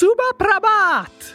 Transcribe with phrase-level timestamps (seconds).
[0.00, 1.34] Subaprabat!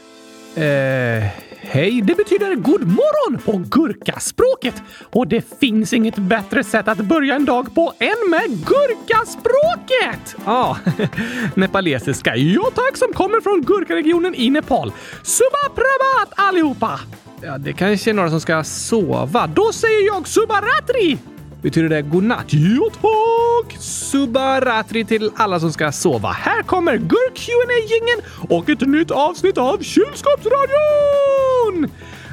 [0.56, 1.24] Eh,
[1.62, 4.84] hej, det betyder god morgon på gurkaspråket.
[5.04, 10.36] Och det finns inget bättre sätt att börja en dag på än med gurkaspråket!
[10.46, 10.78] Ja, ah,
[11.56, 12.36] nepalesiska.
[12.36, 14.94] Ja tack, som kommer från gurkaregionen i Nepal.
[15.24, 17.00] Subaprabat allihopa!
[17.42, 19.48] Ja, det kanske är några som ska sova.
[19.48, 21.18] Då säger jag subaratri!
[21.62, 22.46] Betyder det godnatt?
[22.50, 23.78] Jo tack!
[23.80, 26.30] Subaratri till alla som ska sova.
[26.30, 27.52] Här kommer gurk qa
[27.90, 31.90] gingen och ett nytt avsnitt av Kylskåpsradion!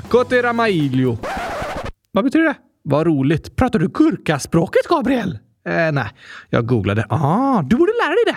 [0.08, 1.18] Koteramailio.
[2.12, 2.54] Vad betyder det?
[2.82, 3.56] Vad roligt.
[3.56, 5.38] Pratar du gurkaspråket, Gabriel?
[5.68, 6.08] Eh, nej,
[6.50, 7.06] jag googlade.
[7.08, 8.36] Ah, du borde lära dig det.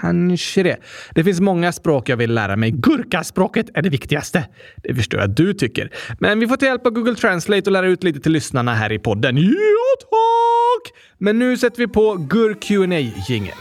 [0.00, 0.76] Kanske det.
[1.14, 2.70] Det finns många språk jag vill lära mig.
[2.70, 4.44] Gurkaspråket är det viktigaste.
[4.82, 5.90] Det förstår jag att du tycker.
[6.20, 8.92] Men vi får ta hjälp av Google Translate och lära ut lite till lyssnarna här
[8.92, 9.36] i podden.
[9.36, 9.52] Ja,
[10.00, 10.98] tack!
[11.18, 12.98] Men nu sätter vi på Gur qa
[13.28, 13.58] jingeln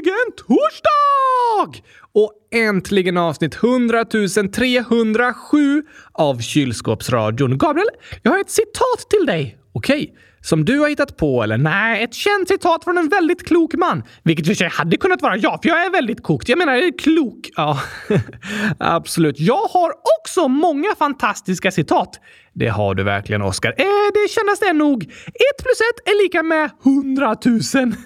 [0.00, 1.82] Äntligen torsdag!
[2.12, 4.04] Och äntligen avsnitt 100
[4.52, 7.58] 307 av Kylskåpsradion.
[7.58, 7.88] Gabriel,
[8.22, 9.58] jag har ett citat till dig.
[9.72, 10.14] Okej.
[10.42, 11.58] Som du har hittat på eller?
[11.58, 14.02] Nej, ett känt citat från en väldigt klok man.
[14.22, 16.48] Vilket för sig hade kunnat vara jag, för jag är väldigt kokt.
[16.48, 17.50] Jag menar, klok.
[17.56, 17.80] Ja,
[18.78, 19.40] absolut.
[19.40, 22.20] Jag har också många fantastiska citat.
[22.52, 23.74] Det har du verkligen, Oskar.
[23.78, 25.02] Eh, det kändes det nog.
[25.26, 27.96] Ett plus ett är lika med hundratusen.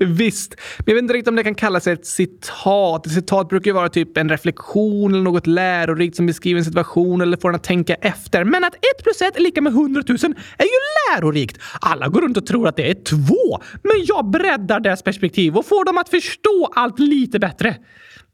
[0.16, 3.06] Visst, men jag vet inte riktigt om det kan kallas ett citat.
[3.06, 7.20] Ett citat brukar ju vara typ en reflektion eller något lärorikt som beskriver en situation
[7.20, 8.44] eller får en att tänka efter.
[8.44, 10.70] Men att ett plus ett är lika med hundratusen är ju
[11.14, 11.58] lärorikt.
[11.80, 15.66] Alla går runt och tror att det är två, men jag breddar deras perspektiv och
[15.66, 17.76] får dem att förstå allt lite bättre.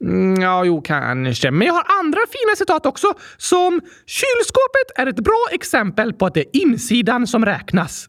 [0.05, 1.51] Mm, ja, jo, kanske.
[1.51, 3.07] Men jag har andra fina citat också.
[3.37, 8.09] Som “Kylskåpet är ett bra exempel på att det är insidan som räknas”.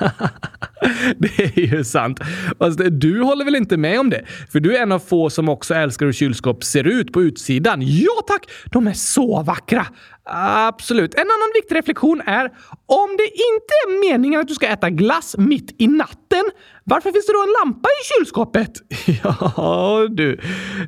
[1.16, 2.20] det är ju sant.
[2.58, 4.24] Fast du håller väl inte med om det?
[4.52, 7.82] För du är en av få som också älskar hur kylskåp ser ut på utsidan.
[7.82, 8.50] Ja tack!
[8.64, 9.86] De är så vackra!
[10.32, 11.14] Absolut.
[11.14, 12.50] En annan viktig reflektion är
[12.90, 16.44] om det inte är meningen att du ska äta glass mitt i natten,
[16.84, 18.72] varför finns det då en lampa i kylskåpet?
[19.22, 20.40] Ja, du.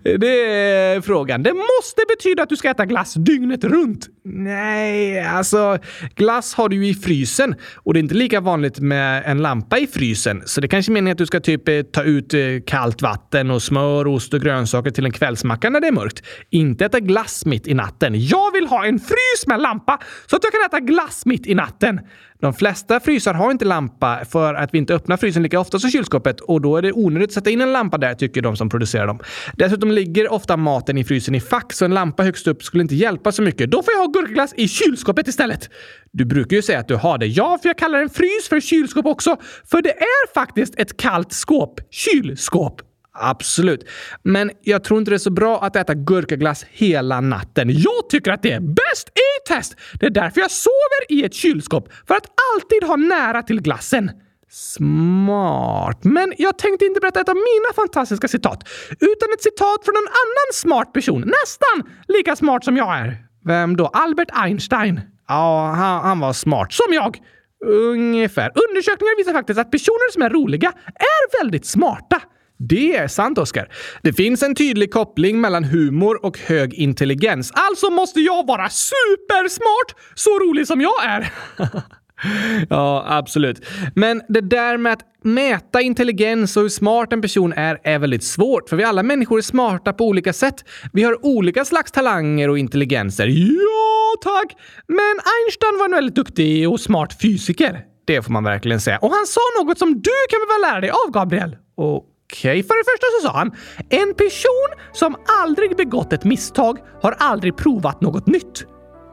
[0.03, 1.43] Det är frågan.
[1.43, 4.09] Det måste betyda att du ska äta glass dygnet runt.
[4.25, 5.79] Nej, alltså
[6.15, 9.79] glass har du ju i frysen och det är inte lika vanligt med en lampa
[9.79, 10.43] i frysen.
[10.47, 13.51] Så det kanske är meningen att du ska typ eh, ta ut eh, kallt vatten
[13.51, 16.23] och smör, ost och grönsaker till en kvällsmacka när det är mörkt.
[16.51, 18.12] Inte äta glass mitt i natten.
[18.15, 21.55] Jag vill ha en frys med lampa så att jag kan äta glass mitt i
[21.55, 22.00] natten.
[22.41, 25.91] De flesta frysar har inte lampa för att vi inte öppnar frysen lika ofta som
[25.91, 28.69] kylskåpet och då är det onödigt att sätta in en lampa där, tycker de som
[28.69, 29.19] producerar dem.
[29.53, 32.94] Dessutom ligger ofta maten i frysen i fack, så en lampa högst upp skulle inte
[32.94, 33.71] hjälpa så mycket.
[33.71, 35.71] Då får jag ha gurkaglass i kylskåpet istället.
[36.12, 37.27] Du brukar ju säga att du har det.
[37.27, 39.37] Ja, för jag kallar en frys för kylskåp också.
[39.71, 41.81] För det är faktiskt ett kallt skåp.
[41.91, 42.92] Kylskåp.
[43.15, 43.89] Absolut.
[44.23, 47.71] Men jag tror inte det är så bra att äta gurkaglass hela natten.
[47.71, 49.77] Jag tycker att det är bäst i test!
[50.00, 51.93] Det är därför jag sover i ett kylskåp.
[52.09, 54.11] För att alltid ha nära till glassen.
[54.50, 56.05] Smart.
[56.05, 60.09] Men jag tänkte inte berätta ett av mina fantastiska citat, utan ett citat från en
[60.09, 61.21] annan smart person.
[61.21, 63.17] Nästan lika smart som jag är.
[63.44, 63.87] Vem då?
[63.87, 65.00] Albert Einstein.
[65.29, 66.73] Ja, han, han var smart.
[66.73, 67.19] Som jag.
[67.67, 68.50] Ungefär.
[68.69, 72.21] Undersökningar visar faktiskt att personer som är roliga är väldigt smarta.
[72.69, 73.69] Det är sant, Oskar.
[74.03, 77.53] Det finns en tydlig koppling mellan humor och hög intelligens.
[77.55, 81.33] Alltså måste jag vara supersmart, så rolig som jag är.
[82.71, 83.65] ja, absolut.
[83.95, 88.25] Men det där med att mäta intelligens och hur smart en person är är väldigt
[88.25, 90.65] svårt, för vi alla människor är smarta på olika sätt.
[90.93, 93.27] Vi har olika slags talanger och intelligenser.
[93.27, 94.56] Ja, tack!
[94.89, 97.81] Men Einstein var en väldigt duktig och smart fysiker.
[98.06, 98.99] Det får man verkligen säga.
[98.99, 101.56] Och han sa något som du kan behöva lära dig av, Gabriel.
[101.76, 102.62] Och Okej, okay.
[102.62, 103.52] för det första så sa han
[103.88, 108.67] en person som aldrig begått ett misstag har aldrig provat något nytt.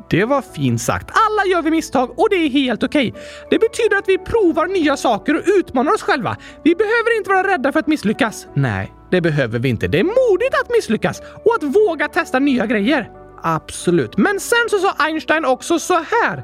[0.10, 1.10] Det var fint sagt.
[1.10, 3.10] Alla gör vi misstag och det är helt okej.
[3.12, 3.22] Okay.
[3.50, 6.38] Det betyder att vi provar nya saker och utmanar oss själva.
[6.64, 8.48] Vi behöver inte vara rädda för att misslyckas.
[8.54, 9.88] Nej, det behöver vi inte.
[9.88, 13.10] Det är modigt att misslyckas och att våga testa nya grejer.
[13.44, 14.18] Absolut.
[14.18, 16.44] Men sen så sa Einstein också så här.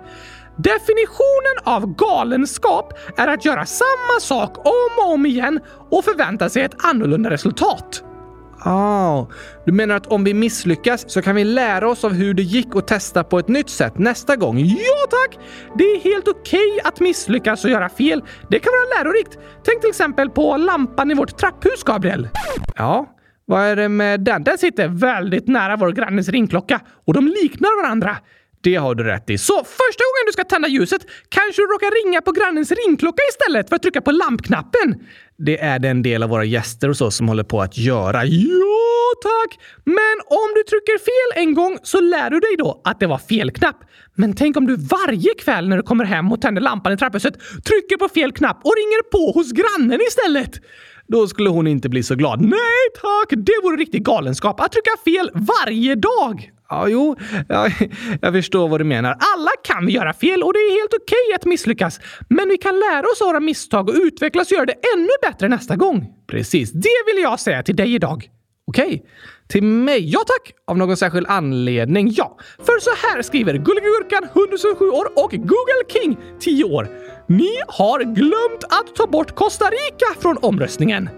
[0.57, 5.59] Definitionen av galenskap är att göra samma sak om och om igen
[5.91, 8.03] och förvänta sig ett annorlunda resultat.
[8.65, 9.27] Oh,
[9.65, 12.75] du menar att om vi misslyckas så kan vi lära oss av hur det gick
[12.75, 14.59] och testa på ett nytt sätt nästa gång?
[14.59, 15.39] Ja tack!
[15.77, 18.23] Det är helt okej okay att misslyckas och göra fel.
[18.49, 19.37] Det kan vara lärorikt.
[19.65, 22.27] Tänk till exempel på lampan i vårt trapphus, Gabriel.
[22.75, 23.05] Ja,
[23.45, 24.43] vad är det med den?
[24.43, 28.17] Den sitter väldigt nära vår grannes ringklocka och de liknar varandra.
[28.65, 29.37] Det har du rätt i.
[29.37, 33.69] Så första gången du ska tända ljuset kanske du råkar ringa på grannens ringklocka istället
[33.69, 34.87] för att trycka på lampknappen.
[35.37, 38.25] Det är det en del av våra gäster och så som håller på att göra.
[38.25, 39.59] Ja, tack!
[39.83, 43.17] Men om du trycker fel en gång så lär du dig då att det var
[43.17, 43.79] fel knapp.
[44.15, 47.33] Men tänk om du varje kväll när du kommer hem och tänder lampan i trapphuset
[47.65, 50.51] trycker på fel knapp och ringer på hos grannen istället.
[51.07, 52.41] Då skulle hon inte bli så glad.
[52.41, 53.29] Nej tack!
[53.29, 56.51] Det vore riktig galenskap att trycka fel varje dag.
[56.69, 57.15] Ja, jo,
[57.49, 57.69] ja,
[58.21, 59.11] jag förstår vad du menar.
[59.11, 61.99] Alla kan vi göra fel och det är helt okej okay att misslyckas.
[62.29, 65.47] Men vi kan lära oss av våra misstag och utvecklas och göra det ännu bättre
[65.47, 66.07] nästa gång.
[66.27, 68.29] Precis, det vill jag säga till dig idag.
[68.67, 68.85] Okej.
[68.85, 69.01] Okay.
[69.47, 70.11] Till mig?
[70.11, 70.53] Ja tack!
[70.67, 72.37] Av någon särskild anledning, ja.
[72.57, 76.87] För så här skriver Gulligurkan, 107 år och Google King, 10 år.
[77.27, 81.09] Ni har glömt att ta bort Costa Rica från omröstningen.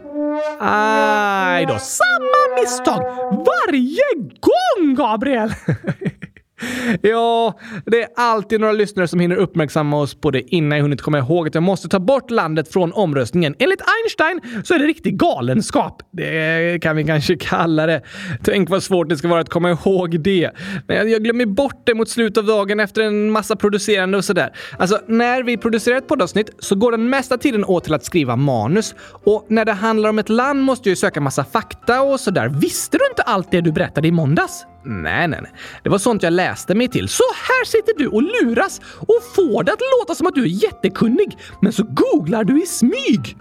[0.60, 3.02] Aj då, samma misstag
[3.32, 4.04] varje
[4.40, 5.50] gång, Gabriel!
[7.02, 11.02] Ja, det är alltid några lyssnare som hinner uppmärksamma oss på det innan jag hunnit
[11.02, 13.56] komma ihåg att jag måste ta bort landet från omröstningen.
[13.60, 16.02] Enligt Einstein så är det riktig galenskap.
[16.12, 18.02] Det kan vi kanske kalla det.
[18.44, 20.52] Tänk vad svårt det ska vara att komma ihåg det.
[20.88, 24.54] Men jag glömmer bort det mot slutet av dagen efter en massa producerande och sådär.
[24.80, 28.36] Alltså, när vi producerar ett poddavsnitt så går den mesta tiden åt till att skriva
[28.36, 28.96] manus.
[29.24, 32.48] Och när det handlar om ett land måste jag ju söka massa fakta och sådär.
[32.48, 34.66] Visste du inte allt det du berättade i måndags?
[34.88, 35.52] Nej, nej, nej.
[35.84, 37.10] Det var sånt jag läste mig till.
[37.10, 40.64] Så här sitter du och luras och får det att låta som att du är
[40.64, 43.38] jättekunnig, men så googlar du i smyg.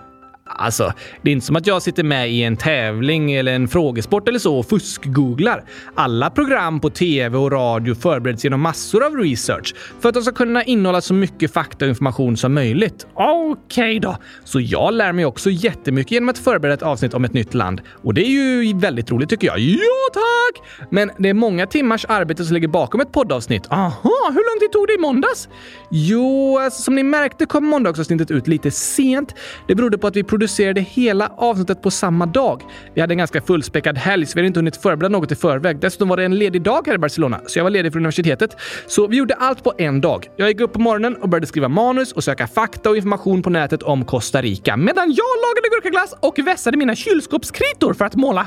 [0.48, 4.28] Alltså, det är inte som att jag sitter med i en tävling eller en frågesport
[4.28, 5.64] eller så och fuskgooglar.
[5.94, 10.32] Alla program på tv och radio förbereds genom massor av research för att de ska
[10.32, 13.06] kunna innehålla så mycket fakta och information som möjligt.
[13.14, 14.16] Okej okay då.
[14.44, 17.80] Så jag lär mig också jättemycket genom att förbereda ett avsnitt om ett nytt land.
[18.02, 19.58] Och det är ju väldigt roligt tycker jag.
[19.58, 19.78] Ja,
[20.12, 20.62] tack!
[20.90, 23.66] Men det är många timmars arbete som ligger bakom ett poddavsnitt.
[23.70, 25.48] Aha, hur lång tid tog det i måndags?
[25.90, 29.34] Jo, alltså, som ni märkte kom måndagsavsnittet ut lite sent.
[29.68, 32.62] Det berodde på att vi producerade hela avsnittet på samma dag.
[32.94, 35.80] Vi hade en ganska fullspäckad helg, så vi hade inte hunnit förbereda något i förväg.
[35.80, 38.56] Dessutom var det en ledig dag här i Barcelona, så jag var ledig från universitetet.
[38.86, 40.26] Så vi gjorde allt på en dag.
[40.36, 43.50] Jag gick upp på morgonen och började skriva manus och söka fakta och information på
[43.50, 48.46] nätet om Costa Rica medan jag lagade gurkaglass och vässade mina kylskåpskritor för att måla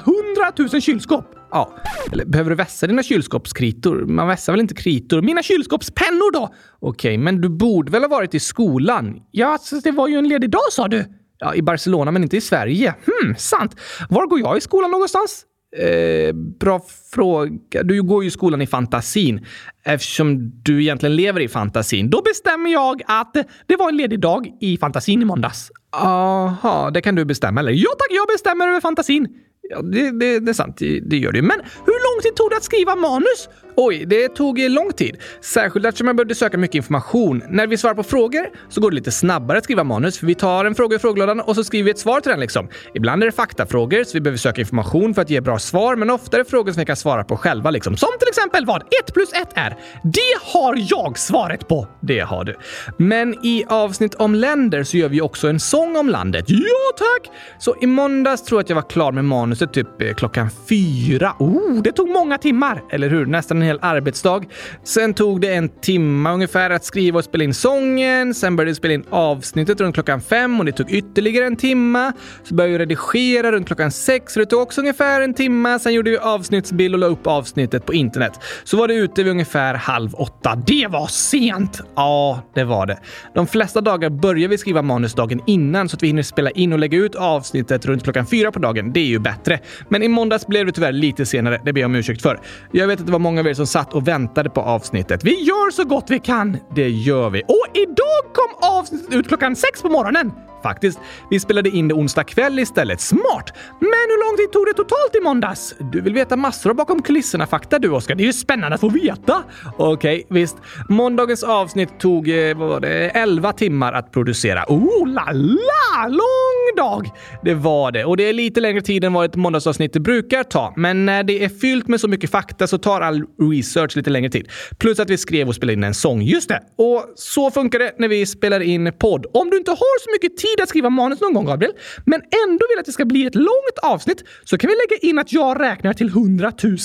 [0.58, 1.26] 100 000 kylskåp.
[1.52, 1.76] Ja,
[2.12, 4.06] eller behöver du vässa dina kylskåpskritor?
[4.06, 5.22] Man vässar väl inte kritor?
[5.22, 6.50] Mina kylskåpspennor då?
[6.80, 9.22] Okej, men du borde väl ha varit i skolan?
[9.32, 11.06] Ja, alltså, det var ju en ledig dag sa du.
[11.40, 12.96] Ja, i Barcelona, men inte i Sverige.
[13.06, 13.76] Hmm, sant.
[14.10, 15.46] Var går jag i skolan någonstans?
[15.78, 16.82] Eh, bra
[17.14, 17.84] fråga.
[17.84, 19.46] Du går ju i skolan i fantasin.
[19.86, 22.10] Eftersom du egentligen lever i fantasin.
[22.10, 23.34] Då bestämmer jag att
[23.68, 25.72] det var en ledig dag i fantasin i måndags.
[25.92, 27.72] Aha, det kan du bestämma eller?
[27.72, 29.28] Ja tack, jag bestämmer över fantasin.
[29.62, 30.78] Ja, det, det, det är sant.
[30.78, 33.50] Det, det gör du Men hur lång tid tog det att skriva manus?
[33.76, 35.18] Oj, det tog lång tid.
[35.42, 37.44] Särskilt eftersom jag började söka mycket information.
[37.50, 40.36] När vi svarar på frågor så går det lite snabbare att skriva manus, för vi
[40.36, 42.68] tar en fråga i frågelådan och så skriver vi ett svar till den liksom.
[42.94, 46.10] Ibland är det faktafrågor, så vi behöver söka information för att ge bra svar, men
[46.10, 47.98] ofta är det frågor som vi kan svara på själva liksom.
[47.98, 49.78] Som till exempel vad 1 plus 1 är.
[50.04, 51.88] Det har jag svaret på!
[52.02, 52.56] Det har du.
[52.98, 56.46] Men i avsnitt om länder så gör vi också en sång om landet.
[56.48, 57.32] Ja, tack!
[57.60, 61.34] Så i måndags tror jag att jag var klar med manuset typ eh, klockan fyra.
[61.40, 63.26] Oh, det tog många timmar, eller hur?
[63.26, 64.44] Nästan en hel arbetsdag.
[64.84, 68.34] Sen tog det en timme ungefär att skriva och spela in sången.
[68.34, 72.12] Sen började vi spela in avsnittet runt klockan fem och det tog ytterligare en timme.
[72.44, 75.80] Så började vi redigera runt klockan sex och det tog också ungefär en timme.
[75.80, 78.34] Sen gjorde vi avsnittsbild och la upp avsnittet på internet.
[78.64, 80.56] Så var det ute vid ungefär halv åtta.
[80.68, 81.82] Det var sent!
[81.96, 83.00] Ja, det var det.
[83.36, 86.74] De flesta dagar börjar vi skriva manus dagen innan så att vi hinner spela in
[86.74, 88.94] och lägga ut avsnittet runt klockan fyra på dagen.
[88.94, 89.60] Det är ju bättre.
[89.90, 91.62] Men i måndags blev det tyvärr lite senare.
[91.66, 92.40] Det ber jag om ursäkt för.
[92.72, 95.24] Jag vet att det var många av er som satt och väntade på avsnittet.
[95.24, 96.58] Vi gör så gott vi kan!
[96.76, 97.44] Det gör vi.
[97.44, 100.32] Och idag kom avsnittet ut klockan sex på morgonen!
[100.64, 101.00] Faktiskt.
[101.30, 103.02] Vi spelade in det onsdag kväll istället.
[103.02, 103.54] Smart!
[103.80, 105.76] Men hur lång tid tog det totalt i måndags?
[105.92, 108.16] Du vill veta massor bakom kulisserna-fakta du, Oskar.
[108.16, 109.44] Det är ju spännande att få veta!
[109.78, 110.58] Okej, okay, visst.
[110.90, 114.66] Måndagens avsnitt tog, eh, vad var det, 11 timmar att producera.
[114.68, 116.08] Oh la la!
[116.08, 117.10] Lång dag!
[117.44, 118.06] Det var det.
[118.06, 120.74] Och det är lite längre tid än vad ett måndagsavsnitt brukar ta.
[120.76, 124.30] Men när det är fyllt med så mycket fakta så tar all research lite längre
[124.30, 124.50] tid.
[124.78, 126.22] Plus att vi skrev och spelade in en sång.
[126.22, 126.62] Just det!
[126.78, 129.26] Och så funkar det när vi spelar in podd.
[129.34, 131.74] Om du inte har så mycket tid att skriva manus någon gång, Gabriel,
[132.06, 135.20] men ändå vill att det ska bli ett långt avsnitt så kan vi lägga in
[135.20, 136.78] att jag räknar till 100 000.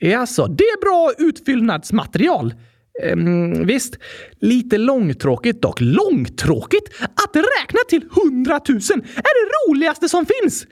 [0.00, 2.54] Jaså, det är bra utfyllnadsmaterial.
[3.02, 3.98] Ehm, visst,
[4.40, 5.80] lite långtråkigt dock.
[5.80, 6.88] Långtråkigt?
[7.00, 9.00] Att räkna till hundratusen?
[9.00, 10.66] är det roligaste som finns!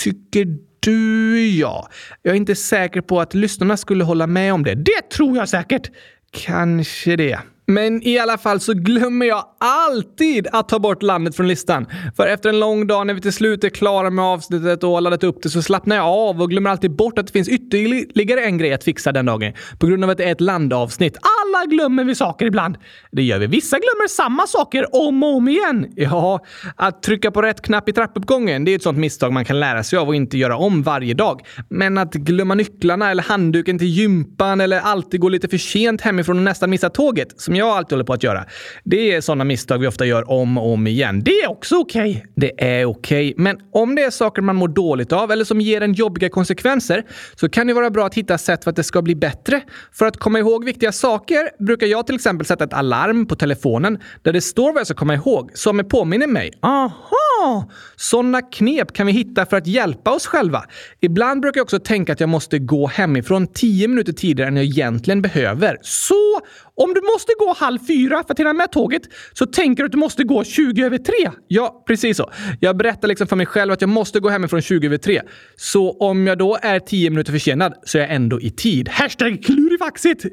[0.00, 0.46] Tycker
[0.80, 1.88] du ja.
[2.22, 4.74] Jag är inte säker på att lyssnarna skulle hålla med om det.
[4.74, 5.90] Det tror jag säkert.
[6.30, 7.38] Kanske det.
[7.72, 11.86] Men i alla fall så glömmer jag alltid att ta bort landet från listan.
[12.16, 15.00] För efter en lång dag när vi till slut är klara med avsnittet och har
[15.00, 18.44] laddat upp det så slappnar jag av och glömmer alltid bort att det finns ytterligare
[18.44, 19.52] en grej att fixa den dagen.
[19.78, 21.16] På grund av att det är ett landavsnitt.
[21.16, 22.76] Alla glömmer vi saker ibland.
[23.12, 23.46] Det gör vi.
[23.46, 25.92] Vissa glömmer samma saker om och om igen.
[25.96, 26.40] Ja,
[26.76, 29.82] att trycka på rätt knapp i trappuppgången, det är ett sånt misstag man kan lära
[29.82, 31.40] sig av och inte göra om varje dag.
[31.68, 36.36] Men att glömma nycklarna eller handduken till gympan eller alltid gå lite för sent hemifrån
[36.36, 38.44] och nästan missa tåget, som jag jag alltid håller på att göra.
[38.84, 41.22] Det är sådana misstag vi ofta gör om och om igen.
[41.24, 42.10] Det är också okej.
[42.10, 42.22] Okay.
[42.36, 43.42] Det är okej, okay.
[43.42, 47.04] men om det är saker man mår dåligt av eller som ger en jobbiga konsekvenser
[47.36, 49.62] så kan det vara bra att hitta sätt för att det ska bli bättre.
[49.92, 53.98] För att komma ihåg viktiga saker brukar jag till exempel sätta ett alarm på telefonen
[54.22, 56.50] där det står vad jag ska komma ihåg, som påminner mig.
[56.62, 57.70] Aha!
[57.96, 60.64] Sådana knep kan vi hitta för att hjälpa oss själva.
[61.00, 64.64] Ibland brukar jag också tänka att jag måste gå hemifrån tio minuter tidigare än jag
[64.64, 65.78] egentligen behöver.
[65.82, 66.40] Så
[66.74, 69.92] om du måste gå halv fyra för att hinna med tåget så tänker du att
[69.92, 71.30] du måste gå 20 över tre.
[71.48, 72.30] Ja, precis så.
[72.60, 75.22] Jag berättar liksom för mig själv att jag måste gå hemifrån 20 över tre.
[75.56, 78.88] Så om jag då är 10 minuter försenad så är jag ändå i tid.
[78.88, 80.24] Hashtag klurifaxigt!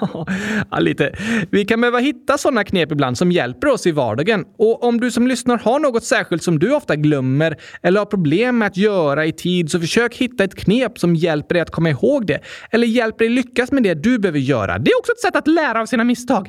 [0.70, 1.14] ja, lite.
[1.50, 4.44] Vi kan behöva hitta sådana knep ibland som hjälper oss i vardagen.
[4.58, 8.58] Och om du som lyssnar har något särskilt som du ofta glömmer eller har problem
[8.58, 11.90] med att göra i tid så försök hitta ett knep som hjälper dig att komma
[11.90, 12.40] ihåg det.
[12.70, 14.78] Eller hjälper dig lyckas med det du behöver göra.
[14.78, 16.48] Det är också ett sätt att lära av sina misstag.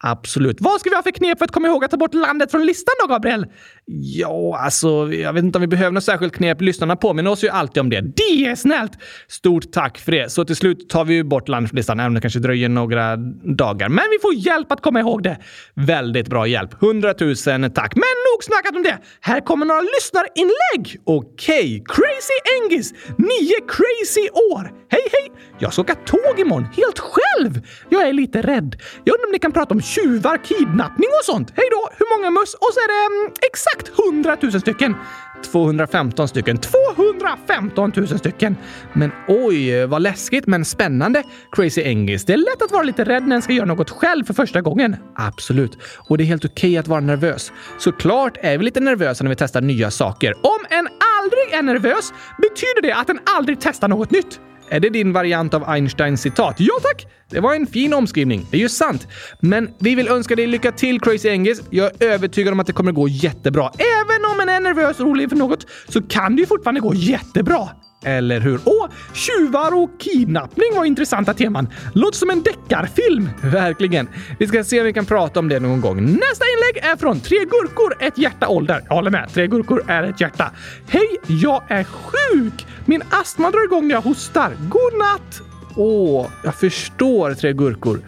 [0.00, 0.56] Absolut.
[0.60, 2.66] Vad ska vi ha för knep för att komma ihåg att ta bort landet från
[2.66, 3.46] listan då, Gabriel?
[3.86, 6.60] Ja, alltså, jag vet inte om vi behöver något särskilt knep.
[6.60, 8.00] Lyssnarna påminner oss ju alltid om det.
[8.00, 8.92] Det är snällt!
[9.28, 10.32] Stort tack för det.
[10.32, 12.68] Så till slut tar vi ju bort landet från listan, även om det kanske dröjer
[12.68, 13.16] några
[13.56, 13.88] dagar.
[13.88, 15.38] Men vi får hjälp att komma ihåg det.
[15.74, 16.82] Väldigt bra hjälp.
[16.82, 17.36] 100 000
[17.70, 17.94] tack.
[17.94, 18.98] Men nog snackat om det.
[19.20, 21.00] Här kommer några lyssnarinlägg.
[21.04, 21.82] Okej, okay.
[21.84, 22.92] Crazy Engis.
[23.18, 24.72] Nio crazy år.
[24.90, 25.32] Hej, hej!
[25.58, 27.60] Jag ska åka tåg imorgon, helt själv.
[27.88, 28.76] Jag är lite rädd.
[29.04, 31.52] Jag undrar om ni kan prata om tjuvar, kidnappning och sånt.
[31.56, 31.88] Hej då!
[31.98, 32.54] Hur många möss?
[32.54, 34.94] Och så är det mm, exakt 100 000 stycken.
[35.42, 36.58] 215 stycken.
[36.58, 38.56] 215 000 stycken!
[38.92, 41.22] Men oj, vad läskigt men spännande.
[41.52, 42.24] Crazy Engis.
[42.24, 44.60] Det är lätt att vara lite rädd när en ska göra något själv för första
[44.60, 44.96] gången.
[45.16, 45.78] Absolut.
[46.08, 47.52] Och det är helt okej okay att vara nervös.
[47.78, 50.34] Såklart är vi lite nervösa när vi testar nya saker.
[50.42, 54.40] Om en aldrig är nervös betyder det att en aldrig testar något nytt.
[54.70, 56.54] Är det din variant av Einsteins citat?
[56.58, 57.06] Ja tack!
[57.30, 58.46] Det var en fin omskrivning.
[58.50, 59.08] Det är ju sant.
[59.40, 61.62] Men vi vill önska dig lycka till Crazy Engis.
[61.70, 63.70] Jag är övertygad om att det kommer gå jättebra.
[63.78, 66.94] Även om man är nervös och orolig för något så kan det ju fortfarande gå
[66.94, 67.68] jättebra.
[68.04, 68.60] Eller hur?
[68.64, 71.68] Åh, tjuvar och kidnappning var intressanta teman.
[71.94, 73.28] Låter som en deckarfilm.
[73.42, 74.08] Verkligen.
[74.38, 75.96] Vi ska se om vi kan prata om det någon gång.
[75.96, 78.84] Nästa inlägg är från Tre gurkor, ett hjärta ålder.
[78.88, 79.28] Jag håller med.
[79.34, 80.50] Tre gurkor är ett hjärta.
[80.88, 82.66] Hej, jag är sjuk.
[82.84, 84.52] Min astma drar igång när jag hostar.
[84.68, 85.40] God natt!
[85.76, 88.00] Åh, jag förstår Tre gurkor.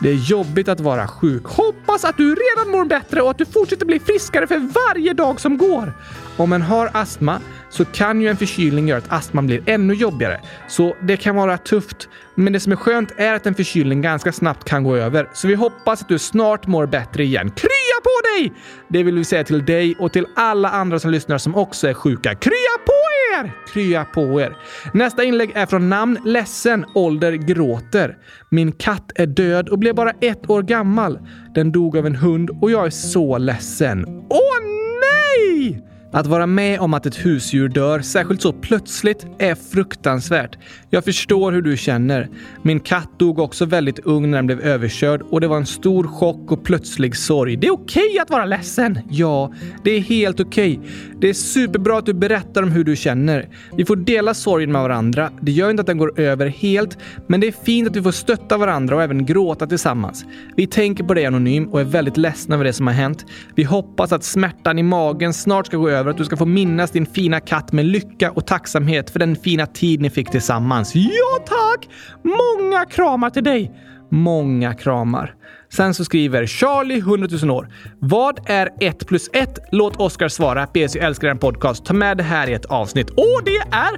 [0.00, 1.44] Det är jobbigt att vara sjuk.
[1.44, 5.40] Hoppas att du redan mår bättre och att du fortsätter bli friskare för varje dag
[5.40, 5.92] som går.
[6.36, 7.40] Om man har astma
[7.70, 10.40] så kan ju en förkylning göra att astman blir ännu jobbigare.
[10.68, 12.08] Så det kan vara tufft.
[12.34, 15.28] Men det som är skönt är att en förkylning ganska snabbt kan gå över.
[15.32, 17.50] Så vi hoppas att du snart mår bättre igen.
[17.98, 18.52] Krya på dig!
[18.88, 21.94] Det vill vi säga till dig och till alla andra som lyssnar som också är
[21.94, 22.34] sjuka.
[22.34, 22.92] Krya på
[23.34, 23.52] er!
[23.72, 24.56] Krya på er!
[24.94, 28.16] Nästa inlägg är från namn ledsen, ålder gråter.
[28.50, 31.18] Min katt är död och blev bara ett år gammal.
[31.54, 34.04] Den dog av en hund och jag är så ledsen.
[34.30, 34.58] Åh
[35.00, 35.82] nej!
[36.12, 40.58] Att vara med om att ett husdjur dör, särskilt så plötsligt, är fruktansvärt.
[40.90, 42.28] Jag förstår hur du känner.
[42.62, 46.04] Min katt dog också väldigt ung när den blev överkörd och det var en stor
[46.04, 47.56] chock och plötslig sorg.
[47.56, 48.98] Det är okej okay att vara ledsen.
[49.10, 49.52] Ja,
[49.84, 50.78] det är helt okej.
[50.78, 50.90] Okay.
[51.20, 53.48] Det är superbra att du berättar om hur du känner.
[53.76, 55.30] Vi får dela sorgen med varandra.
[55.40, 58.12] Det gör inte att den går över helt, men det är fint att vi får
[58.12, 60.24] stötta varandra och även gråta tillsammans.
[60.56, 63.24] Vi tänker på dig anonym och är väldigt ledsna över det som har hänt.
[63.54, 66.46] Vi hoppas att smärtan i magen snart ska gå över, över att du ska få
[66.46, 70.94] minnas din fina katt med lycka och tacksamhet för den fina tid ni fick tillsammans.
[70.94, 71.88] Ja, tack!
[72.22, 73.72] Många kramar till dig!
[74.10, 75.34] Många kramar.
[75.72, 77.68] Sen så skriver Charlie 100 000 år.
[77.98, 79.58] Vad är 1 plus 1?
[79.72, 80.66] Låt Oskar svara.
[80.66, 81.84] PS, jag älskar en podcast.
[81.84, 83.10] Ta med det här i ett avsnitt.
[83.10, 83.94] Och det är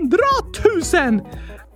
[0.00, 0.18] 100
[1.10, 1.20] 000!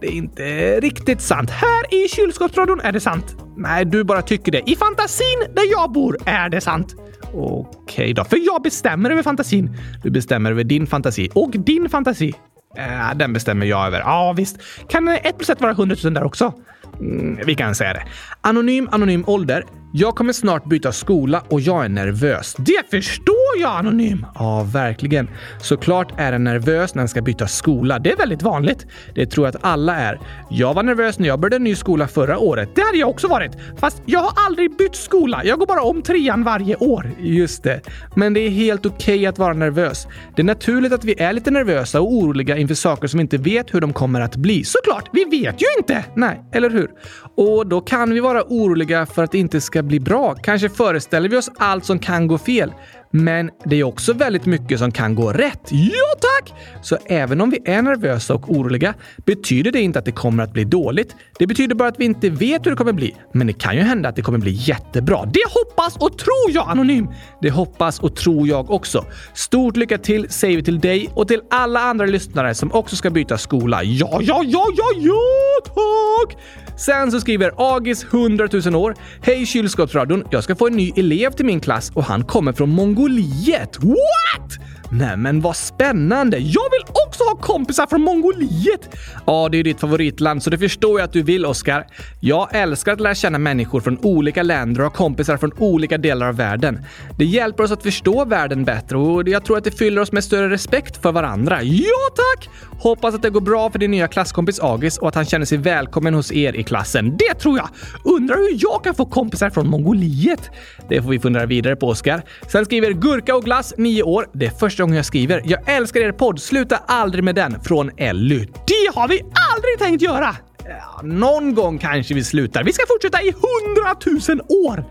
[0.02, 1.50] Det är inte riktigt sant.
[1.50, 3.36] Här i kylskåpsradion är det sant.
[3.56, 4.70] Nej, du bara tycker det.
[4.70, 6.94] I fantasin där jag bor är det sant.
[7.34, 9.76] Okej då, för jag bestämmer över fantasin.
[10.02, 11.30] Du bestämmer över din fantasi.
[11.34, 12.34] Och din fantasi.
[12.76, 14.00] Äh, den bestämmer jag över.
[14.00, 14.58] Ja, visst.
[14.88, 16.52] Kan 1 plus 1 vara 100 000 där också?
[17.00, 18.02] Mm, vi kan säga det.
[18.40, 19.64] Anonym, anonym ålder.
[19.94, 22.56] Jag kommer snart byta skola och jag är nervös.
[22.58, 24.26] Det förstår jag, Anonym!
[24.34, 25.30] Ja, verkligen.
[25.60, 27.98] Såklart är en nervös när en ska byta skola.
[27.98, 28.86] Det är väldigt vanligt.
[29.14, 30.20] Det tror jag att alla är.
[30.50, 32.68] Jag var nervös när jag började en ny skola förra året.
[32.74, 33.52] Det hade jag också varit.
[33.76, 35.44] Fast jag har aldrig bytt skola.
[35.44, 37.10] Jag går bara om trean varje år.
[37.18, 37.80] Just det.
[38.16, 40.06] Men det är helt okej okay att vara nervös.
[40.36, 43.38] Det är naturligt att vi är lite nervösa och oroliga inför saker som vi inte
[43.38, 44.64] vet hur de kommer att bli.
[44.64, 45.08] Såklart!
[45.12, 46.04] Vi vet ju inte!
[46.14, 46.90] Nej, eller hur?
[47.36, 50.34] Och då kan vi vara oroliga för att det inte ska bli bra.
[50.34, 52.72] Kanske föreställer vi oss allt som kan gå fel.
[53.14, 55.60] Men det är också väldigt mycket som kan gå rätt.
[55.70, 56.54] Ja tack!
[56.82, 60.52] Så även om vi är nervösa och oroliga betyder det inte att det kommer att
[60.52, 61.16] bli dåligt.
[61.38, 63.16] Det betyder bara att vi inte vet hur det kommer bli.
[63.32, 65.24] Men det kan ju hända att det kommer bli jättebra.
[65.24, 67.08] Det hoppas och tror jag, Anonym!
[67.40, 69.04] Det hoppas och tror jag också.
[69.34, 73.10] Stort lycka till säger vi till dig och till alla andra lyssnare som också ska
[73.10, 73.82] byta skola.
[73.82, 75.16] Ja, ja, ja, ja, ja,
[75.64, 76.38] tack!
[76.84, 78.94] Sen så skriver Agis 100 000 år.
[79.22, 80.24] Hej kylskåpsradion!
[80.30, 83.78] Jag ska få en ny elev till min klass och han kommer från Mongoliet.
[83.78, 84.52] What?
[84.90, 86.38] Nej men vad spännande!
[86.38, 88.96] Jag vill också ha kompisar från Mongoliet!
[89.26, 91.86] Ja, det är ju ditt favoritland så det förstår jag att du vill, Oskar.
[92.20, 96.28] Jag älskar att lära känna människor från olika länder och ha kompisar från olika delar
[96.28, 96.84] av världen.
[97.18, 100.24] Det hjälper oss att förstå världen bättre och jag tror att det fyller oss med
[100.24, 101.62] större respekt för varandra.
[101.62, 102.48] Ja, tack!
[102.82, 105.58] Hoppas att det går bra för din nya klasskompis Agis och att han känner sig
[105.58, 107.16] välkommen hos er i klassen.
[107.16, 107.68] Det tror jag!
[108.04, 110.50] Undrar hur jag kan få kompisar från Mongoliet?
[110.88, 112.22] Det får vi fundera vidare på, Oskar.
[112.48, 114.26] Sen skriver Gurka och glass, 9 år.
[114.32, 115.42] Det är första gången jag skriver.
[115.44, 116.40] Jag älskar er podd.
[116.40, 117.60] Sluta aldrig med den.
[117.64, 118.38] Från Elly.
[118.38, 119.20] Det har vi
[119.54, 120.36] aldrig tänkt göra!
[120.64, 122.64] Ja, någon gång kanske vi slutar.
[122.64, 124.84] Vi ska fortsätta i hundratusen år!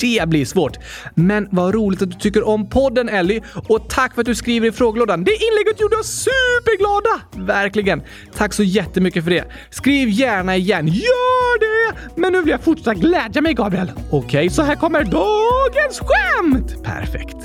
[0.00, 0.78] Det blir svårt.
[1.14, 4.68] Men vad roligt att du tycker om podden Ellie och tack för att du skriver
[4.68, 5.24] i frågelådan.
[5.24, 7.46] Det inlägget gjorde oss superglada!
[7.46, 8.02] Verkligen.
[8.36, 9.44] Tack så jättemycket för det.
[9.70, 10.86] Skriv gärna igen.
[10.86, 11.96] Gör det!
[12.16, 13.92] Men nu vill jag fortsätta glädja mig Gabriel.
[14.10, 16.84] Okej, okay, så här kommer dagens skämt!
[16.84, 17.39] Perfekt.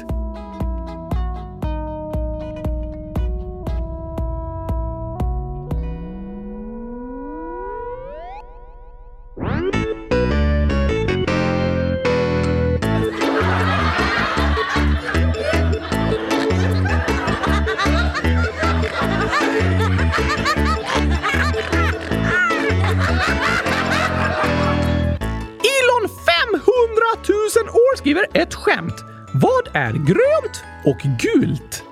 [29.85, 31.83] Är grönt och gult?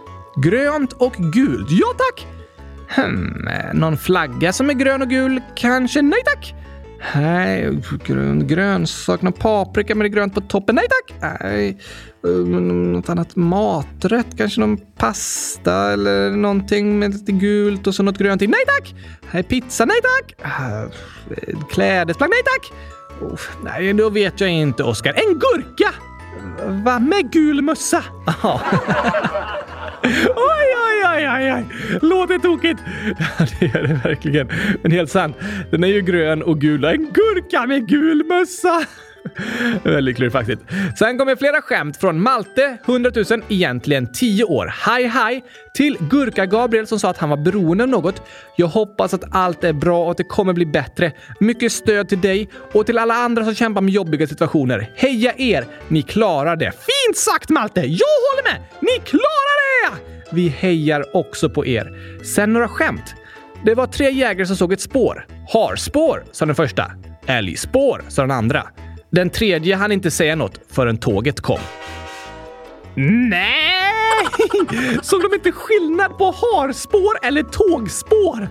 [0.44, 1.68] Grönt och gult.
[1.70, 2.28] Ja tack!
[2.96, 5.42] Hmm, någon flagga som är grön och gul?
[5.56, 6.02] Kanske?
[6.02, 6.56] Nej tack!
[7.16, 10.76] Nej, grön, grönsak, någon paprika med det grönt på toppen?
[10.76, 11.40] Nej tack!
[11.42, 11.78] Nej,
[12.26, 18.18] eh, något annat maträtt, kanske någon pasta eller någonting med lite gult och så något
[18.18, 18.48] grönt i.
[18.48, 18.96] Nej tack!
[19.32, 19.86] Nej, pizza?
[19.86, 20.36] Nej tack!
[20.42, 22.30] Ah, eh, klädesplagg?
[22.30, 22.78] Nej tack!
[23.22, 25.14] Oh, nej, då vet jag inte, Oskar.
[25.14, 25.94] En gurka!
[26.84, 28.04] Va, med gul mössa?
[30.04, 31.65] oj, oj, oj, oj, oj!
[32.02, 32.80] Låter tokigt.
[33.19, 34.50] Ja, det gör det verkligen.
[34.82, 35.38] Men helt sant.
[35.72, 36.84] Den är ju grön och gul.
[36.84, 38.86] En gurka med gul mössa!
[39.84, 40.62] Väldigt klurifaxigt.
[41.00, 44.74] Sen kommer flera skämt från Malte, 100 000, egentligen 10 år.
[44.86, 45.41] hi-hi,
[45.74, 48.22] Till Gurka-Gabriel som sa att han var beroende av något.
[48.56, 51.12] Jag hoppas att allt är bra och att det kommer bli bättre.
[51.39, 54.91] Mycket stöd till dig och till alla andra som kämpar med jobbiga situationer.
[54.96, 55.65] Heja er!
[55.88, 56.72] Ni klarar det.
[56.72, 57.82] Fint sagt Malte!
[57.82, 58.62] Jag håller med!
[58.82, 59.98] Ni klarar det!
[60.30, 61.91] Vi hejar också på er.
[62.36, 63.15] Sen några skämt.
[63.65, 65.26] Det var tre jägare som såg ett spår.
[65.54, 66.91] Harspår, sa den första.
[67.28, 68.67] Älgspår, sa den andra.
[69.13, 71.60] Den tredje hann inte säga något förrän tåget kom.
[72.95, 73.73] Nej!
[75.02, 78.47] Såg de inte skillnad på harspår eller tågspår?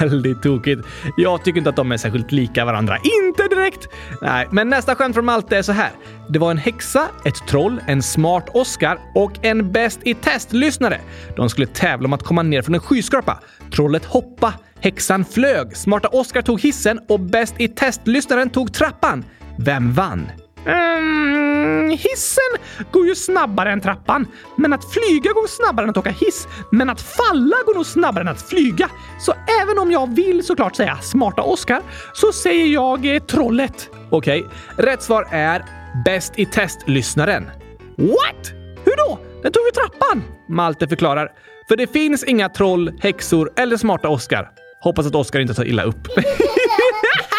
[0.00, 0.86] Väldigt tokigt.
[1.16, 2.98] Jag tycker inte att de är särskilt lika varandra.
[3.22, 3.88] Inte direkt!
[4.22, 5.90] Nej, men nästa skämt från Malte är så här.
[6.28, 11.00] Det var en häxa, ett troll, en smart Oscar och en bäst i test-lyssnare.
[11.36, 13.38] De skulle tävla om att komma ner från en skyskrapa.
[13.74, 19.24] Trollet hoppa, häxan flög, smarta Oscar tog hissen och bäst i test-lyssnaren tog trappan.
[19.58, 20.30] Vem vann?
[20.66, 22.52] Mm, hissen
[22.90, 26.48] går ju snabbare än trappan, men att flyga går snabbare än att åka hiss.
[26.70, 28.90] Men att falla går nog snabbare än att flyga.
[29.20, 33.90] Så även om jag vill såklart säga smarta Oskar så säger jag eh, trollet.
[34.10, 35.64] Okej, rätt svar är
[36.04, 37.50] bäst i test-lyssnaren.
[37.96, 38.52] What?
[38.84, 39.18] Hur då?
[39.42, 40.22] Den tog ju trappan!
[40.48, 41.32] Malte förklarar.
[41.68, 44.48] För det finns inga troll, häxor eller smarta Oskar.
[44.80, 46.08] Hoppas att Oskar inte tar illa upp.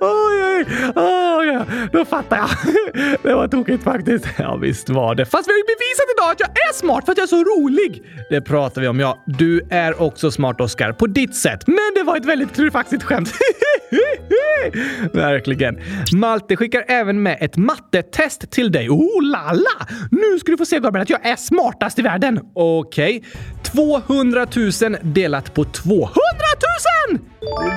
[0.00, 1.60] oj, oj, oj,
[1.92, 2.48] då fattar jag.
[3.22, 4.26] Det var tokigt faktiskt.
[4.38, 5.26] Ja, visst var det.
[5.26, 7.44] Fast vi har ju bevisat idag att jag är smart för att jag är så
[7.44, 8.02] rolig.
[8.30, 9.24] Det pratar vi om, ja.
[9.26, 11.66] Du är också smart, Oskar, på ditt sätt.
[11.66, 13.32] Men det var ett väldigt klurifaxigt skämt.
[15.12, 15.78] Verkligen.
[16.12, 18.90] Malte skickar även med ett mattetest till dig.
[18.90, 19.86] Oh la la!
[20.10, 22.40] Nu ska du få se Gabriel att jag är smartast i världen.
[22.54, 23.16] Okej.
[23.16, 23.30] Okay.
[23.72, 24.46] 200
[24.82, 26.87] 000 delat på 200 000!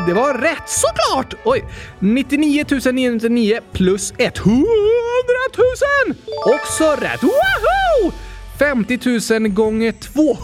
[0.07, 1.33] Det var rätt såklart!
[1.43, 1.65] Oj!
[1.99, 6.15] 99 999 plus 100 000!
[6.45, 7.23] Också rätt!
[7.23, 8.11] Woho!
[8.59, 10.41] 50 000 gånger 200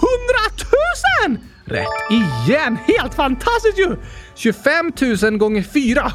[1.27, 1.37] 000!
[1.65, 2.77] Rätt igen!
[2.87, 3.95] Helt fantastiskt ju!
[4.35, 6.11] 25 000 gånger 400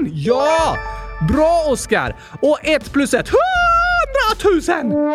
[0.00, 0.10] 000!
[0.12, 0.76] Ja!
[1.28, 2.16] Bra Oskar!
[2.42, 5.14] Och 1 plus 1 100 000!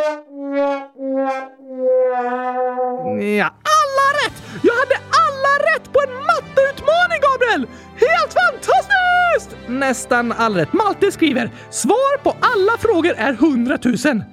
[3.38, 4.44] Ja, alla rätt!
[4.64, 7.68] Jag hade alla rätt på en matteutmaning, Gabriel!
[7.94, 9.58] Helt fantastiskt!
[9.68, 10.74] Nästan all rätt.
[10.74, 14.24] Malte skriver “Svar på alla frågor är 100 000”.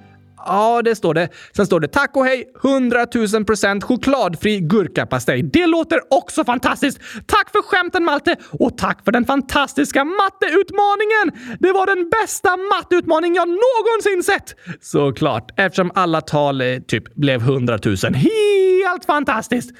[0.46, 1.28] Ja, det står det.
[1.56, 5.42] Sen står det tack och hej 100 000 procent chokladfri gurkapastej.
[5.42, 7.00] Det låter också fantastiskt.
[7.26, 11.56] Tack för skämten Malte och tack för den fantastiska matteutmaningen.
[11.60, 14.54] Det var den bästa matteutmaning jag någonsin sett.
[14.80, 17.96] Såklart, eftersom alla tal eh, typ blev 100 000.
[18.14, 19.70] Helt fantastiskt!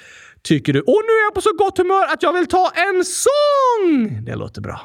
[0.42, 0.81] Tycker du?
[0.81, 4.24] Och nu är jag på så gott humör att jag vill ta en sång!
[4.24, 4.81] Det låter bra.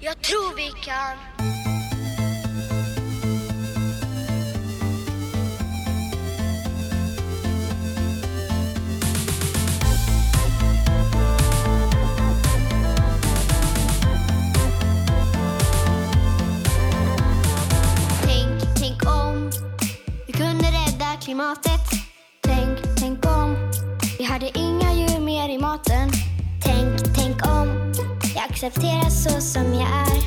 [0.00, 1.83] Jag tror vi kan.
[21.24, 21.80] Klimatet.
[22.40, 23.56] Tänk, tänk om
[24.18, 26.10] vi hade inga djur mer i maten.
[26.64, 27.92] Tänk, tänk om
[28.34, 30.20] jag accepterar så som jag är.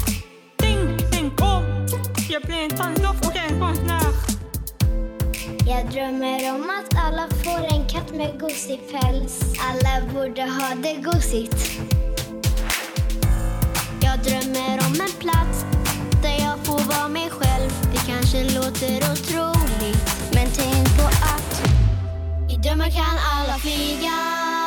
[0.57, 1.87] Tänk, tänk om
[2.29, 4.07] jag blir en tandlopp och en konstnär.
[5.67, 9.53] Jag drömmer om att alla får en katt med gosig päls.
[9.59, 11.81] Alla borde ha det gosigt.
[14.01, 15.65] Jag drömmer om en plats
[16.23, 17.71] där jag får vara mig själv.
[17.91, 19.56] Det kanske låter otroligt
[22.57, 24.66] i drömmar kan alla flyga.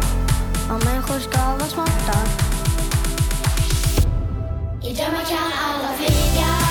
[0.73, 2.17] och människor ska vara smarta.
[4.83, 6.70] I drömmar kan alla flyga.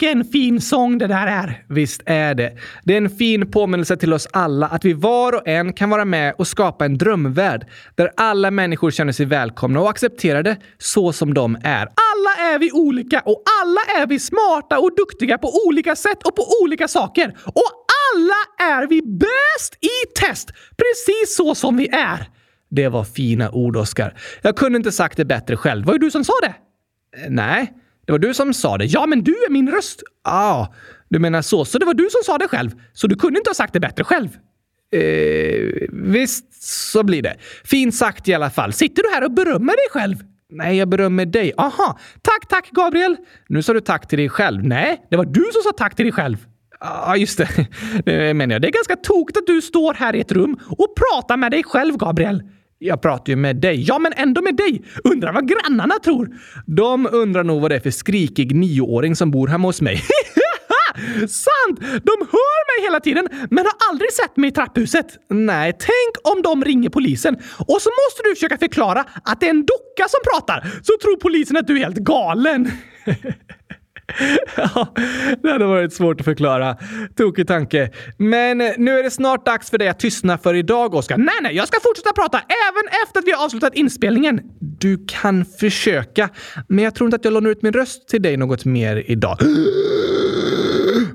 [0.00, 1.64] Vilken fin sång det där är!
[1.68, 2.52] Visst är det.
[2.84, 6.04] Det är en fin påminnelse till oss alla att vi var och en kan vara
[6.04, 11.34] med och skapa en drömvärld där alla människor känner sig välkomna och accepterade så som
[11.34, 11.82] de är.
[11.82, 16.36] Alla är vi olika och alla är vi smarta och duktiga på olika sätt och
[16.36, 17.36] på olika saker.
[17.44, 17.70] Och
[18.14, 22.28] alla är vi bäst i test, precis så som vi är.
[22.70, 24.14] Det var fina ord, Oskar.
[24.42, 25.86] Jag kunde inte sagt det bättre själv.
[25.86, 26.54] Var ju du som sa det?
[27.28, 27.72] Nej,
[28.06, 28.84] det var du som sa det.
[28.84, 30.02] Ja, men du är min röst.
[30.24, 30.66] Ah,
[31.08, 31.64] du menar så.
[31.64, 32.70] Så det var du som sa det själv.
[32.92, 34.28] Så du kunde inte ha sagt det bättre själv.
[34.92, 37.36] Eh, visst, så blir det.
[37.64, 38.72] Fint sagt i alla fall.
[38.72, 40.16] Sitter du här och berömmer dig själv?
[40.52, 41.52] Nej, jag berömmer dig.
[41.56, 41.98] Aha.
[42.22, 43.16] Tack, tack, Gabriel.
[43.48, 44.64] Nu sa du tack till dig själv.
[44.64, 46.36] Nej, det var du som sa tack till dig själv.
[46.80, 47.48] Ja, just det.
[48.04, 48.62] Det menar jag.
[48.62, 51.62] Det är ganska tokigt att du står här i ett rum och pratar med dig
[51.64, 52.42] själv, Gabriel.
[52.82, 53.82] Jag pratar ju med dig.
[53.82, 54.82] Ja, men ändå med dig.
[55.04, 56.28] Undrar vad grannarna tror.
[56.66, 60.02] De undrar nog vad det är för skrikig nioåring som bor hemma hos mig.
[61.28, 61.80] Sant!
[61.80, 65.06] De hör mig hela tiden, men har aldrig sett mig i trapphuset.
[65.28, 69.50] Nej, tänk om de ringer polisen och så måste du försöka förklara att det är
[69.50, 72.70] en docka som pratar, så tror polisen att du är helt galen.
[74.56, 74.94] Ja,
[75.42, 76.76] det hade varit svårt att förklara.
[77.16, 77.90] Tokig tanke.
[78.16, 81.16] Men nu är det snart dags för dig att tystna för idag, Oskar.
[81.16, 84.40] Nej, nej, jag ska fortsätta prata även efter att vi har avslutat inspelningen.
[84.60, 86.28] Du kan försöka,
[86.68, 89.38] men jag tror inte att jag lånar ut min röst till dig något mer idag.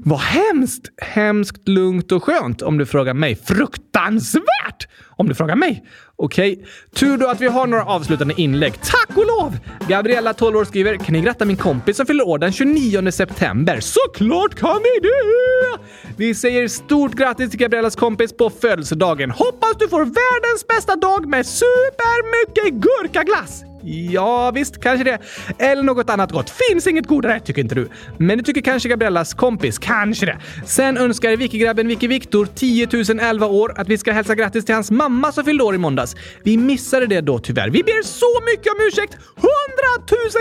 [0.07, 0.89] Vad hemskt!
[0.97, 3.35] Hemskt, lugnt och skönt om du frågar mig.
[3.35, 4.87] Fruktansvärt!
[5.17, 5.85] Om du frågar mig.
[6.15, 6.65] Okej,
[6.95, 8.73] tur då att vi har några avslutande inlägg.
[8.73, 9.57] Tack och lov!
[9.87, 13.79] Gabriella, 12 år, skriver “Kan ni gratta min kompis som fyller år den 29 september?”
[13.79, 15.83] Såklart kan vi det!
[16.17, 19.31] Vi säger stort grattis till Gabriellas kompis på födelsedagen.
[19.31, 23.74] Hoppas du får världens bästa dag med supermycket gurkaglass!
[23.85, 25.19] Ja, visst, kanske det.
[25.59, 26.49] Eller något annat gott.
[26.49, 27.89] Finns inget godare, tycker inte du.
[28.17, 29.79] Men det tycker kanske Gabriellas kompis.
[29.79, 30.37] Kanske det.
[30.65, 32.87] Sen önskar Vikigrabben Vicky Viktor, 10
[33.21, 36.15] 011 år, att vi ska hälsa grattis till hans mamma som fyllde år i måndags.
[36.43, 37.69] Vi missade det då tyvärr.
[37.69, 39.13] Vi ber så mycket om ursäkt!
[39.13, 39.49] 100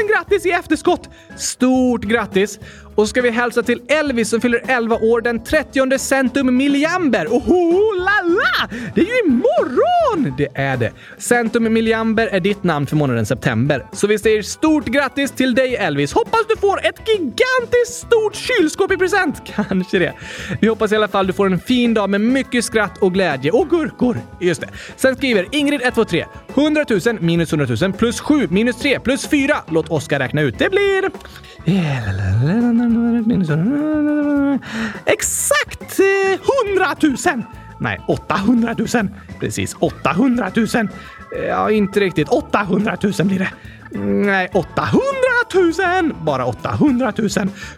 [0.00, 1.08] 000 grattis i efterskott!
[1.36, 2.58] Stort grattis!
[2.94, 7.26] Och så ska vi hälsa till Elvis som fyller 11 år den 30 centum milliamber.
[7.26, 8.76] Oh la la!
[8.94, 10.34] Det är ju imorgon!
[10.38, 10.92] Det är det.
[11.18, 13.86] Centum milliamber är ditt namn för månaden september.
[13.92, 16.12] Så vi säger stort grattis till dig Elvis.
[16.12, 19.42] Hoppas du får ett gigantiskt stort kylskåp i present.
[19.56, 20.12] Kanske det.
[20.60, 23.50] Vi hoppas i alla fall du får en fin dag med mycket skratt och glädje
[23.50, 24.18] och gurkor.
[24.40, 24.68] Just det.
[24.96, 29.56] Sen skriver Ingrid 123 100 000 minus 100 000 plus 7 minus 3 plus 4.
[29.70, 30.58] Låt Oskar räkna ut.
[30.58, 31.10] Det blir...
[35.04, 36.00] Exakt
[36.68, 37.42] 100 000!
[37.78, 38.88] Nej, 800 000.
[39.40, 40.66] Precis, 800 000.
[41.48, 42.28] Ja, inte riktigt.
[42.28, 43.50] 800 000 blir det.
[43.98, 45.00] Nej, 800
[45.54, 46.14] 000!
[46.24, 47.28] Bara 800 000.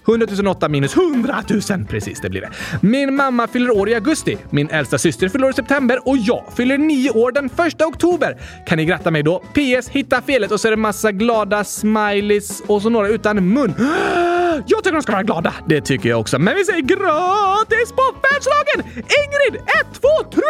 [0.09, 1.85] 100 008 minus 100 000.
[1.89, 2.51] Precis, det blir det.
[2.81, 4.37] Min mamma fyller år i augusti.
[4.51, 8.37] Min äldsta syster fyller år i september och jag fyller nio år den första oktober.
[8.67, 9.39] Kan ni gratta mig då?
[9.39, 9.89] PS.
[9.89, 13.75] Hitta felet och så är det massa glada smileys och så några utan mun.
[14.67, 15.55] Jag tycker de ska vara glada.
[15.67, 16.39] Det tycker jag också.
[16.39, 19.05] Men vi säger gratis på födelsedagen!
[19.23, 20.43] Ingrid, 1, 2, 3!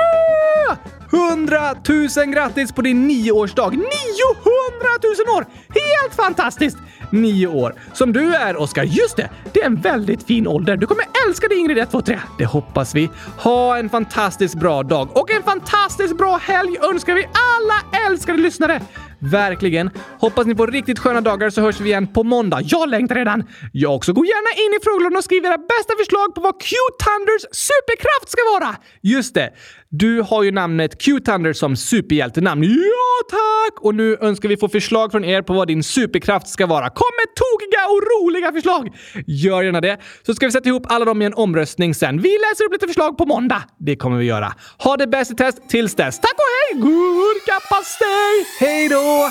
[1.12, 1.74] 100
[2.16, 3.70] 000 grattis på din nioårsdag!
[3.70, 3.84] 900
[5.28, 5.46] 000 år!
[5.68, 6.76] Helt fantastiskt!
[7.10, 7.74] Nio år.
[7.92, 8.84] Som du är, Oskar.
[8.84, 9.30] Just det!
[9.52, 10.76] Det är en väldigt fin ålder.
[10.76, 12.20] Du kommer älska dig Ingrid 1, 2, 3.
[12.38, 13.10] Det hoppas vi.
[13.38, 18.80] Ha en fantastiskt bra dag och en fantastiskt bra helg önskar vi alla älskade lyssnare!
[19.30, 19.90] Verkligen.
[20.20, 22.60] Hoppas ni får riktigt sköna dagar så hörs vi igen på måndag.
[22.64, 23.44] Jag längtar redan!
[23.72, 24.12] Jag också.
[24.12, 28.40] Gå gärna in i frågelådan och skriv era bästa förslag på vad Q-Thunders superkraft ska
[28.52, 28.76] vara!
[29.02, 29.50] Just det.
[29.90, 32.64] Du har ju namnet Q-Thunder som superhjältenamn.
[32.64, 33.84] Ja, tack!
[33.84, 36.90] Och nu önskar vi få förslag från er på vad din superkraft ska vara.
[36.90, 38.96] Kom med tokiga och roliga förslag!
[39.26, 42.22] Gör gärna det, så ska vi sätta ihop alla dem i en omröstning sen.
[42.22, 43.62] Vi läser upp lite förslag på måndag.
[43.78, 44.52] Det kommer vi göra.
[44.78, 46.20] Ha det bäst i test tills dess.
[46.20, 46.82] Tack och hej!
[46.82, 48.46] Gurkapastej!
[48.60, 49.30] Hej då!